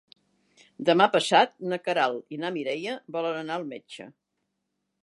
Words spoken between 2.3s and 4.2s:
i na Mireia volen anar al metge.